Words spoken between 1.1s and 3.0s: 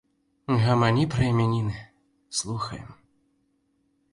пра імяніны, слухаем.